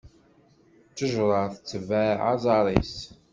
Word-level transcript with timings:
Ttejṛa 0.89 1.41
tettabeɛ 1.53 2.11
aẓar-is. 2.31 2.95